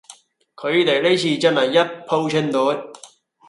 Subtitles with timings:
[0.55, 2.59] 佢地呢次真係一鋪清袋